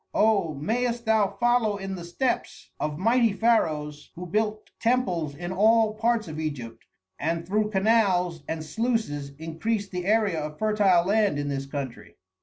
[0.15, 5.93] Oh, mayest thou follow in the steps of mighty pharaohs who built temples in all
[5.93, 6.85] parts of Egypt,
[7.19, 12.15] and through canals and sluices increased the area of fertile land in this country."